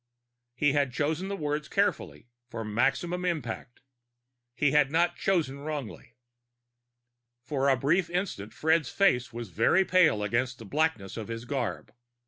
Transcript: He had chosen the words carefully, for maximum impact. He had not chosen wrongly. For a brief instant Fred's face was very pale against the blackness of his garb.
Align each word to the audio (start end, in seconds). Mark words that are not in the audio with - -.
He 0.55 0.73
had 0.73 0.91
chosen 0.91 1.27
the 1.27 1.35
words 1.37 1.67
carefully, 1.69 2.25
for 2.49 2.63
maximum 2.65 3.23
impact. 3.23 3.81
He 4.55 4.71
had 4.71 4.89
not 4.89 5.15
chosen 5.15 5.59
wrongly. 5.59 6.15
For 7.43 7.69
a 7.69 7.77
brief 7.77 8.09
instant 8.09 8.51
Fred's 8.51 8.89
face 8.89 9.31
was 9.31 9.49
very 9.49 9.85
pale 9.85 10.23
against 10.23 10.57
the 10.57 10.65
blackness 10.65 11.17
of 11.17 11.27
his 11.27 11.45
garb. 11.45 11.93